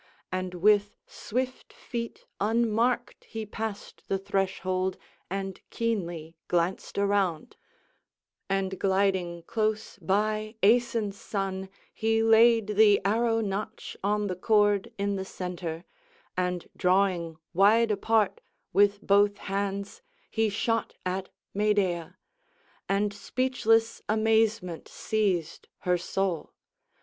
And 0.31 0.55
with 0.55 0.95
swift 1.05 1.73
feet 1.73 2.25
unmarked 2.39 3.23
he 3.25 3.45
passed 3.45 4.01
the 4.07 4.17
threshold 4.17 4.97
and 5.29 5.61
keenly 5.69 6.35
glanced 6.47 6.97
around; 6.97 7.55
and 8.49 8.79
gliding 8.79 9.43
close 9.43 9.99
by 9.99 10.55
Aeson's 10.63 11.19
son 11.21 11.69
he 11.93 12.23
laid 12.23 12.69
the 12.77 12.99
arrow 13.05 13.41
notch 13.41 13.95
on 14.03 14.25
the 14.25 14.35
cord 14.35 14.91
in 14.97 15.17
the 15.17 15.23
centre, 15.23 15.85
and 16.35 16.67
drawing 16.75 17.37
wide 17.53 17.91
apart 17.91 18.41
with 18.73 19.05
both 19.05 19.37
hands 19.37 20.01
he 20.31 20.49
shot 20.49 20.95
at 21.05 21.29
Medea; 21.53 22.17
and 22.89 23.13
speechless 23.13 24.01
amazement 24.09 24.87
seized 24.87 25.67
her 25.81 25.95
soul. 25.99 26.53